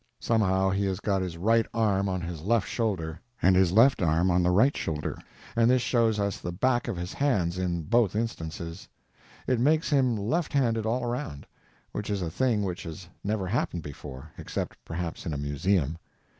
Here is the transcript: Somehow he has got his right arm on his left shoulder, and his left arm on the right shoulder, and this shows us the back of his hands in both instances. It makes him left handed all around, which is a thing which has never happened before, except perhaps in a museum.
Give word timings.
Somehow 0.19 0.71
he 0.71 0.83
has 0.85 0.99
got 0.99 1.21
his 1.21 1.37
right 1.37 1.67
arm 1.75 2.09
on 2.09 2.21
his 2.21 2.41
left 2.41 2.67
shoulder, 2.67 3.21
and 3.39 3.55
his 3.55 3.71
left 3.71 4.01
arm 4.01 4.31
on 4.31 4.41
the 4.41 4.49
right 4.49 4.75
shoulder, 4.75 5.15
and 5.55 5.69
this 5.69 5.83
shows 5.83 6.19
us 6.19 6.39
the 6.39 6.51
back 6.51 6.87
of 6.87 6.97
his 6.97 7.13
hands 7.13 7.59
in 7.59 7.83
both 7.83 8.15
instances. 8.15 8.87
It 9.45 9.59
makes 9.59 9.91
him 9.91 10.17
left 10.17 10.53
handed 10.53 10.87
all 10.87 11.03
around, 11.03 11.45
which 11.91 12.09
is 12.09 12.23
a 12.23 12.31
thing 12.31 12.63
which 12.63 12.81
has 12.81 13.09
never 13.23 13.45
happened 13.45 13.83
before, 13.83 14.31
except 14.39 14.75
perhaps 14.85 15.27
in 15.27 15.35
a 15.35 15.37
museum. 15.37 15.99